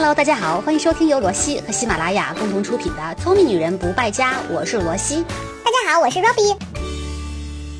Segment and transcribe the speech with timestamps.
[0.00, 5.24] Hello，大家好，欢迎收听由罗西和喜马拉雅共同出品的《聪明女人不败家》，我是罗西。
[5.64, 6.77] 大家好，我是 Robbie。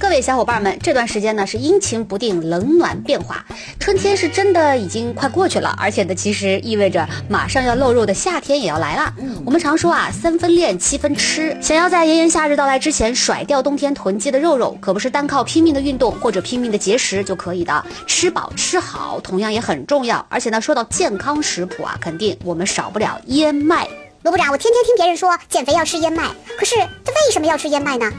[0.09, 3.45] 各位小伙伴们，这段时间呢是阴晴不定，冷暖变化，
[3.79, 9.13] 春天是真的已经快过去了，而且呢，其实意味着马上要露肉的夏天也要来了。
[9.45, 11.55] 我们常说啊，三分练，七分吃。
[11.61, 17.85] 想要在炎炎夏日到来之前甩掉冬天囤积的肉肉，可不是单靠拼命的运动或者拼命的节食就可以的。
[18.07, 20.25] 吃饱吃好同样也很重要。
[20.31, 23.87] 而且呢，说到健康食谱啊，肯定我们少不了燕麦。
[24.23, 28.11] 罗部长，我天天听别人说减肥要吃燕麦，可是这为什么要吃燕麦呢？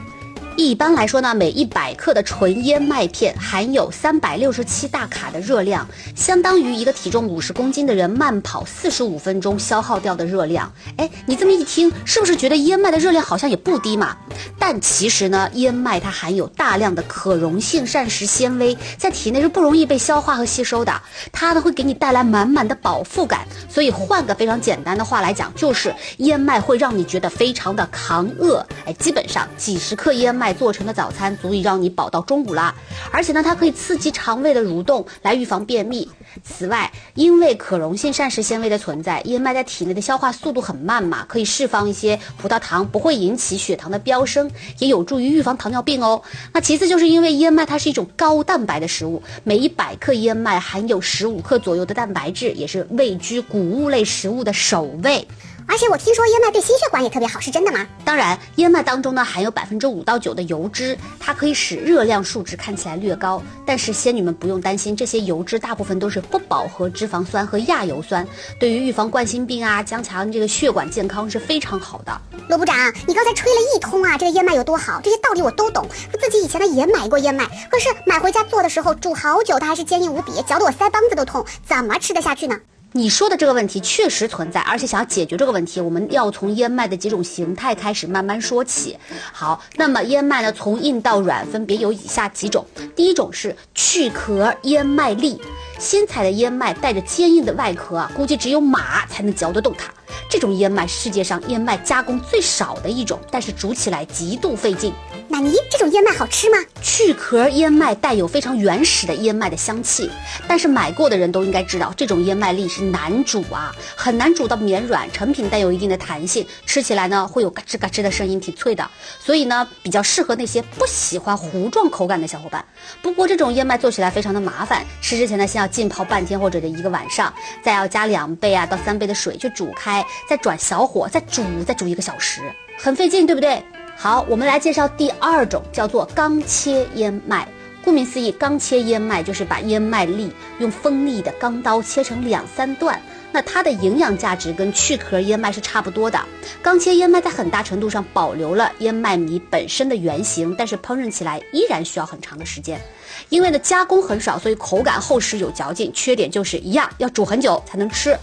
[0.68, 10.72] 一般来说呢，每一百克的纯燕麦片含有三百六十七大卡的热量，相当于一个体重五十公斤的人慢跑四十五分钟消耗掉的热量。
[10.98, 14.18] 哎，你这么一听，是不是觉得燕麦的热量好像也不低嘛？
[14.60, 21.02] 但其实呢，燕麦它含有大量的可溶性膳食纤维，在体内是不容易被消化和吸收的，
[21.32, 23.48] 它呢会给你带来满满的饱腹感。
[23.70, 28.66] 所以换个非常简单的话来讲，就是燕麦会让你觉得非常的扛饿。
[28.86, 30.49] 哎，基本上几十克燕麦。
[30.54, 32.74] 做成的早餐足以让你饱到中午啦，
[33.12, 36.10] 而且呢，它可以刺激肠胃的蠕动，来预防便秘。
[36.44, 46.22] 此外，因为可溶性膳食纤维的存在，燕麦在体内的消化速度很慢嘛，可以释放一些葡萄糖，不会引起血糖的飙升，也有助于预防糖尿病哦。
[46.54, 55.28] 那其次就是因为燕麦它是一种高蛋白的食物，每一百克燕麦含有十五克左右的蛋白质，也是位居谷物类食物的首位。
[55.70, 57.88] 而且我听说燕麦对心血管也特别好，是真的吗？
[58.04, 63.40] 当然，燕麦当中呢含有百分之五到九的油脂，它可以使热量数值看起来略高。
[63.68, 68.28] 但是仙女们不用担心，这些油脂大部分都是不饱和脂肪酸和亚油酸，
[68.60, 72.20] 对于预防冠心病啊、加强这个血管健康是非常好的。
[72.50, 72.76] 罗部长，
[73.06, 75.88] 你刚才吹了一通啊，这个燕麦有多好，这些道理我都懂。
[76.20, 82.60] 自己以前呢也买过燕麦，可是买回家做的时候煮好久，它还是坚硬无比，嚼得我腮帮子都痛，怎么吃得下去呢？
[82.94, 88.98] 你说的这个问题确实存在，而且想要解决这个问题，我们要从燕麦的几种形态开始慢慢说起。
[89.32, 92.66] 好，那么燕麦呢，从硬到软分别有以下几种。
[92.96, 95.40] 第一种是去壳燕麦粒，
[95.78, 99.94] 新采的燕麦带着坚硬的外壳啊，估计只有马才能嚼得动它。
[100.28, 104.92] 这种燕麦世界上燕麦加工最少的一种，但是煮起来极度费劲。
[105.40, 105.56] 纳尼？
[105.72, 106.58] 这种燕麦好吃吗？
[106.82, 110.12] 去壳燕麦带有非常原始的燕麦的香气，
[110.48, 118.90] 但是买过的人都应该知道，这种燕麦粒是难煮啊，很难煮到绵软，成品带有一定的弹性，吃起来呢会有嘎吱嘎吱的声音，挺脆的。
[119.20, 122.64] 所以呢，比较适合那些不喜欢糊状口感的小伙伴。
[123.02, 127.34] 不过这种燕麦做起来非常的麻烦，吃之前呢先要浸泡半天或者一个晚上，
[127.64, 132.42] 再要加两倍啊到三倍的水去煮开，再转小火再煮，再煮一个小时，
[132.78, 133.64] 很费劲，对不对？
[134.02, 137.46] 好，我们来介绍第二种，叫做钢切燕麦。
[137.84, 142.98] 顾名思义，钢切燕麦就是把燕麦粒用锋利的钢刀切成两三段。
[143.34, 146.18] 那它的营养价值跟去壳燕麦是差不多的。
[146.62, 152.80] 钢切燕麦在很大程度上保留了燕麦米本身的原型，但是烹饪起来依然需要很长的时间。
[153.28, 155.92] 因为呢加工很少，所以口感厚实有嚼劲。
[155.94, 158.18] 缺点就是一样，要煮很久才能吃。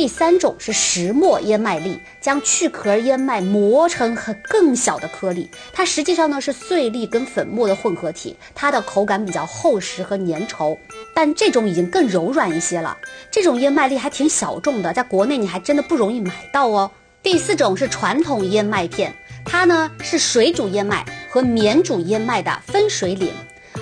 [0.00, 10.74] 第三种是石磨燕麦粒，将去壳燕麦磨成很更小的颗粒，它实际上呢是碎粒跟粉末的混合体，它的口感比较厚实和粘稠，
[11.14, 12.96] 但这种已经更柔软一些了。
[13.30, 16.90] 这种燕麦粒还挺小众的，在国内你还真的不容易买到哦。
[17.22, 23.34] 第四种是传统燕麦片，它呢是水煮燕麦和免煮燕麦的分水岭。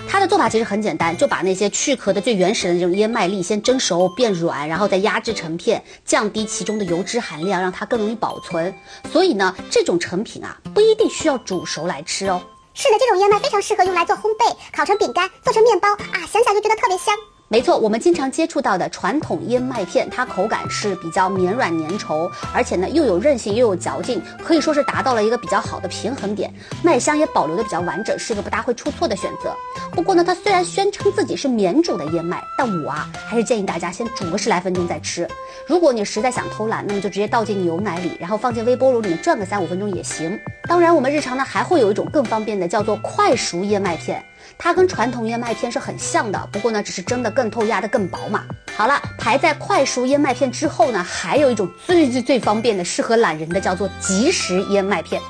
[0.09, 8.75] 它的做法其实很简单，就把那些去壳的最原始的那种燕麦粒先蒸熟变软，然后再压制成片，降低其中的油脂含量，让它更容易保存。
[9.13, 12.43] 所以呢，这种成品啊，不一定需要煮熟来吃哦。
[12.75, 17.15] 是的，这种燕麦非常适合用来做烘焙，烤成饼干，做成面包啊，想想就觉得特别香。
[17.51, 26.53] 没错，我们经常接触到的传统燕麦片，它口感是比较绵软粘稠，而且呢又有韧性又有嚼劲，可以说是达到了一个比较好的平衡点。
[26.83, 29.51] 麦香也保留的比较完整，是一个不大会出错的选择。
[29.93, 35.27] 不过呢，它虽然宣称自己是免煮的燕麦，但我啊还是建议大家先煮个十来分钟再吃。
[35.67, 40.39] 如果你实在想偷懒，那么就直接倒进牛奶里，然后放进微波炉里面转个三五分钟也行。
[40.69, 44.23] 当然，我们日常呢还会有一种更方便的，叫做快熟燕麦片。
[44.57, 48.45] 它跟传统燕麦片是很像的，不过呢，只是蒸的更透，压的更薄嘛。
[48.77, 55.21] 好了，排在快熟燕麦片之后呢，还有一种最最最方便的，适合懒人的，叫做即食燕麦片。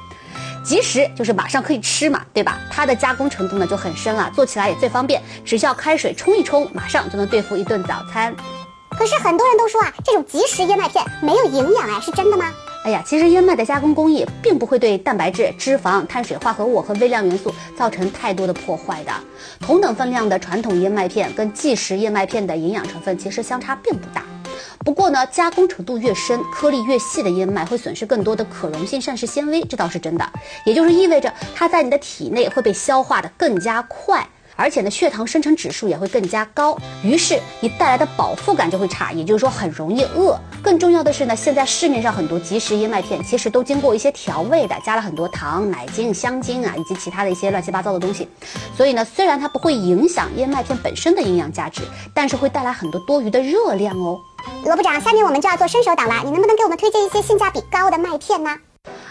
[0.64, 2.58] 即食就是马上可以吃嘛，对吧？
[2.70, 8.34] 它的加工程度呢就很深了，做起来也最方便，只需要开水冲一冲，马上就能对付一顿早餐。
[8.90, 12.52] 可是很多人都说啊，这种即食燕麦片没有营养哎，是真的吗？
[12.88, 19.12] 哎呀，其实燕麦的加工工艺并不会对蛋白质、脂肪、碳水化合物和微量元素造成太多的破坏的。
[19.60, 24.24] 同等分量的传统燕麦片跟即食燕麦片的营养成分其实相差并不大。
[24.86, 30.26] 不过呢，加工程度越深、颗粒越细的燕麦会损失更多的可溶性膳食纤维，这倒是真的。
[30.64, 34.26] 也就是意味着它在你的体内会被消化的更加快。
[34.58, 40.36] 而且呢，血糖生成指数也会更加高，于是你带来的饱腹感就会差，也就是说很容易饿。
[40.60, 48.28] 更重要的是呢，现在市面上很多即食燕麦片其实都经过一些调味的，加了很多糖、奶精、香精啊，以及其他的一些乱七八糟的东西。
[48.76, 51.82] 所以呢，虽然它不会影响燕麦片本身的营养价值，
[52.12, 54.18] 但是会带来很多多余的热量哦。
[54.64, 58.56] 罗部长，下面我们就要做伸手党了，你能不能给我们推荐一些性价比高的麦片呢？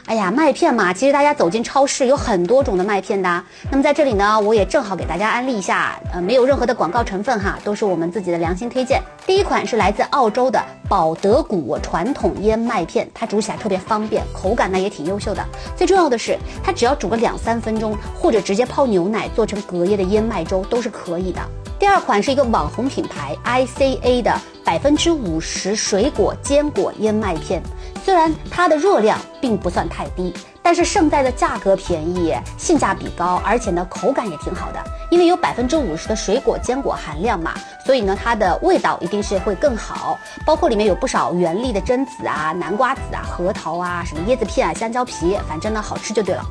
[0.07, 3.43] 哎呀，麦片嘛，其实大家走进超市有很多种的麦片的。
[3.69, 9.01] 那么在这里呢，我也正好给大家安利一下，呃，没有任何的广告成分哈，都是我们自己的良心推荐。
[9.25, 15.45] 第一款是来自澳洲的宝德谷传统燕麦片，它煮起来特别方便，口感呢也挺优秀的。
[15.75, 21.41] 最重要的是，它只要煮个两三分钟，或者直接泡牛奶做成隔夜的燕麦粥都是可以的。
[21.77, 24.33] 第二款是一个网红品牌 ICA 的
[24.63, 27.61] 百分之五十水果坚果燕麦片。
[28.07, 30.33] 虽然它的热量并不算太低，
[30.63, 34.81] 但是胜在的价格便宜，性价比高，而且呢口感也挺好的。
[35.11, 37.53] 因为有百分之五十的水果坚果含量嘛，
[37.85, 40.17] 所以呢它的味道一定是会更好。
[40.45, 46.41] 包括里面有不少原粒的榛子啊、南瓜子啊、核桃啊、什么椰子片啊、香蕉皮，反正呢好吃就对了。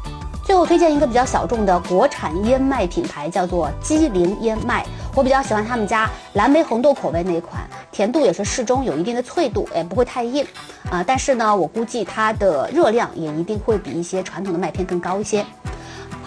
[0.45, 4.85] 最后推荐一个比较小众的国产燕麦品牌，叫做鸡灵燕麦。
[5.15, 7.63] 我比较喜欢他们家蓝莓红豆口味那一款，
[7.97, 10.45] 甜度也是适中，有一定的脆度，也不会太硬
[10.91, 11.03] 啊。
[11.03, 15.43] 但是呢，我估计它的热量也一定会比一些传统的麦片更高一些。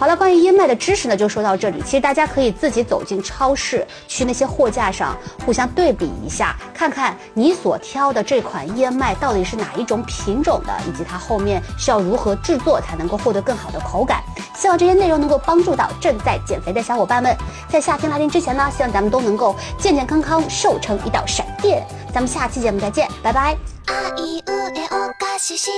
[0.00, 1.82] 好了，关于燕麦的知识呢，就说到这里。
[1.82, 5.14] 其实大家可以自己走进超市，去那些货架上
[5.44, 14.22] 互相对比一下，看看你所挑的这款燕麦到底是哪一种品种的，以及它后面需要如何制作才能够获得更好的口感。
[14.56, 17.36] 希望这些内容能够帮助到正在减肥的小伙伴们，
[17.68, 21.86] 在夏天来临之前呢，希望咱们都能够健健康康，瘦成一道闪电。
[22.10, 23.79] 咱们下期节目再见，拜拜。
[23.90, 24.42] あいう
[24.76, 25.68] えお菓子し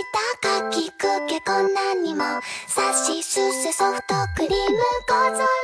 [0.42, 2.22] たかきくけこんなにも
[2.66, 4.76] さしすせソフトクリーム
[5.08, 5.61] 構造ロ